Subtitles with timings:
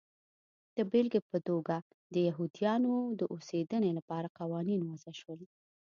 [0.77, 1.75] د بېلګې په توګه
[2.13, 5.41] د یهودیانو د اوسېدنې لپاره قوانین وضع شول.